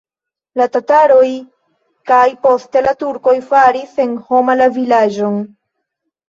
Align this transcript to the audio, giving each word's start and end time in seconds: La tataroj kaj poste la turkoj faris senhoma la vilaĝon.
La 0.59 0.65
tataroj 0.75 1.27
kaj 2.11 2.21
poste 2.45 2.83
la 2.87 2.95
turkoj 3.03 3.35
faris 3.51 3.93
senhoma 4.01 4.57
la 4.63 4.71
vilaĝon. 4.81 5.39